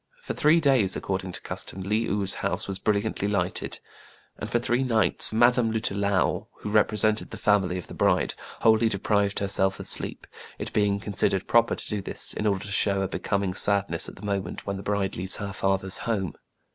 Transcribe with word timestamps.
For 0.23 0.33
three 0.33 0.59
days, 0.59 0.95
according 0.95 1.31
to 1.33 1.41
custom, 1.43 1.81
Le 1.83 2.09
ou*s 2.09 2.33
house 2.41 2.67
was 2.67 2.79
brilliantly 2.79 3.27
lighted; 3.27 3.79
and 4.39 4.49
for 4.49 4.57
three 4.57 4.83
nights 4.83 5.31
Ma 5.31 5.51
dame 5.51 5.71
Lutalou, 5.71 6.47
who 6.61 6.71
represented 6.71 7.29
the 7.29 7.37
family 7.37 7.77
of 7.77 7.85
the 7.85 7.93
bride, 7.93 8.33
wholly 8.61 8.89
deprived 8.89 9.37
herself 9.37 9.79
of 9.79 9.87
sleep, 9.87 10.25
it 10.57 10.73
being 10.73 10.99
considered 10.99 11.45
proper 11.45 11.75
to 11.75 11.87
do 11.87 12.01
this, 12.01 12.33
in 12.33 12.47
order 12.47 12.65
to 12.65 12.71
show 12.71 13.03
a 13.03 13.07
be 13.07 13.19
coming 13.19 13.53
sadness 13.53 14.09
at 14.09 14.15
the 14.15 14.25
moment 14.25 14.65
when 14.65 14.77
the 14.77 14.81
bride 14.81 15.15
leaves 15.15 15.35
her 15.35 15.53
father's 15.53 15.99
home. 15.99 16.33